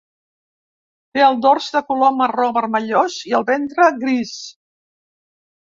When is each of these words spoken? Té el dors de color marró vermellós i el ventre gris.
Té 1.17 1.23
el 1.25 1.37
dors 1.43 1.67
de 1.77 1.83
color 1.91 2.15
marró 2.23 2.49
vermellós 2.57 3.21
i 3.33 3.39
el 3.43 3.49
ventre 3.53 3.91
gris. 4.03 4.37